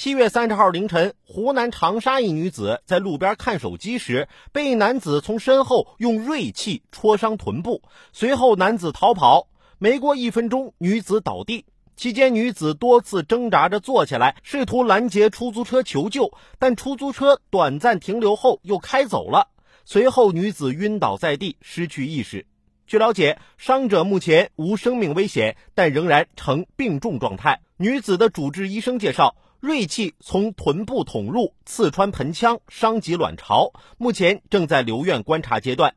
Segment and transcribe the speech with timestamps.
[0.00, 7.82] 七月三十号凌晨，湖南长沙一女子在路边看手机时，被男子从身后用锐器戳伤臀部，
[8.12, 9.48] 随后男子逃跑。
[9.78, 11.64] 没过一分钟，女子倒地。
[11.96, 19.48] 期间，女子多次挣扎着坐起来，试图拦截出租车求救，但出租车短暂停留后又开走了。
[19.84, 22.46] 随后，女子晕倒在地，失去意识。
[22.86, 27.62] 据了解，伤者目前无生命危险，但仍然呈病重状态。
[27.78, 29.34] 女子的主治医生介绍。
[29.60, 35.94] 锐器从臀部捅入，刺穿盆腔，伤及卵巢，目前正在留院观察阶段。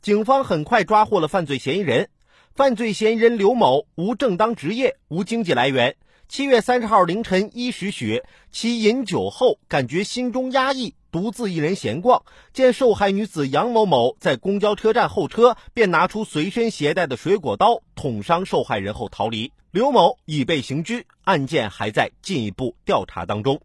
[0.00, 2.08] 警方很快抓获了犯罪嫌疑人。
[2.54, 5.96] 犯罪嫌疑人刘某无正当职业，无经济来源。
[6.32, 12.22] 七月三十号凌晨一时许，其饮酒后感觉心中压抑，独自一人闲逛，
[12.54, 19.52] 见受害女子杨某某在公交车站候车，便拿出随身携带的水果刀捅伤受害人后逃离。
[19.72, 23.60] 刘某已被刑拘，案件还在进一步调查当中。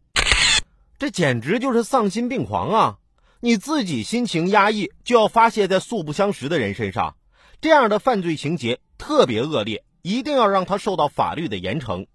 [1.00, 2.98] 这简直就是丧心病狂啊！
[3.40, 7.16] 你自己心情压抑，就要发泄在素不相识的人身上，
[7.62, 12.08] 这样的犯罪情节特别恶劣，一定要让他受到法律的严惩。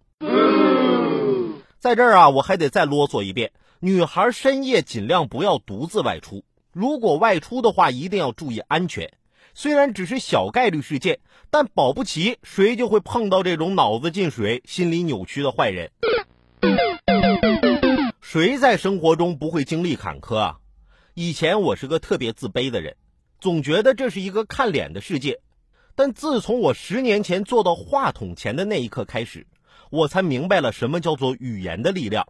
[1.83, 9.12] 在这儿啊，我还得再啰嗦一遍：女孩深夜尽量不要独自外出，如果外出的话，一定要注意安全。
[9.52, 11.19] 虽然只是小概率事件，
[11.50, 15.91] 但保不齐谁就会碰到这种脑子进水、心理扭曲的坏人。
[18.20, 20.58] 谁在生活中不会经历坎坷啊？
[21.14, 22.94] 以前我是个特别自卑的人，
[23.41, 25.41] 总觉得这是一个看脸的世界。
[25.97, 29.48] 但自从我十年前坐到话筒前的那一刻开始，
[29.91, 32.27] 我才明白了什么叫做语言的力量。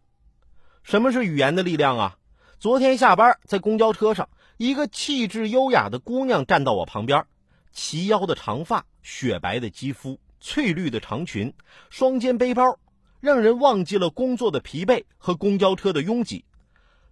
[0.82, 2.16] 什么是语言的力量啊？
[2.58, 4.28] 昨天下班在公交车上。
[4.58, 7.24] 一个气质优雅的姑娘站到我旁边，
[7.72, 11.52] 齐腰的长发，雪白的肌肤，翠绿的长裙，
[11.90, 12.78] 双肩背包，
[13.18, 16.44] 让人忘记了工作的疲惫和公交车的拥挤。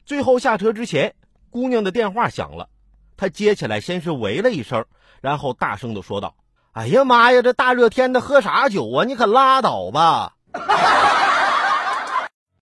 [0.04, 1.16] 最后下车之前，
[1.48, 2.68] 姑娘的电话响了，
[3.16, 4.84] 她接起来，先是喂了一声，
[5.20, 6.36] 然后大声的说道
[6.72, 9.04] ：“哎呀妈呀，这大热天的喝啥酒啊？
[9.04, 10.34] 你可拉倒吧！”